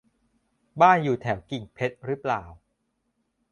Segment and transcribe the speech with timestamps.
[0.81, 2.43] บ้านอยู่แถวกิ่งเพชรรึเปล่า